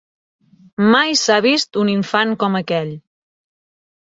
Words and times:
Mai 0.95 1.13
s'ha 1.23 1.37
vist 1.47 1.79
un 1.83 1.93
infant 1.97 2.35
com 2.45 2.59
aquell 2.63 2.91